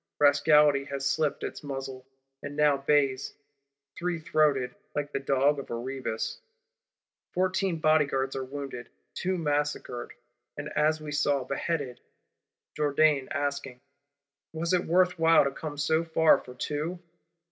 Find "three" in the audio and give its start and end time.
3.95-4.17